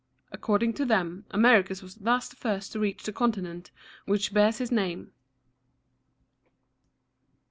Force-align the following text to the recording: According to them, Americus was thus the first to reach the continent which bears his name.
According 0.31 0.73
to 0.73 0.85
them, 0.85 1.25
Americus 1.29 1.83
was 1.83 1.93
thus 1.93 2.27
the 2.27 2.35
first 2.35 2.71
to 2.71 2.79
reach 2.79 3.03
the 3.03 3.13
continent 3.13 3.69
which 4.07 4.33
bears 4.33 4.57
his 4.57 4.71
name. 4.71 5.11